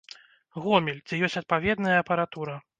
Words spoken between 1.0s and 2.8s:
дзе ёсць адпаведная апаратура.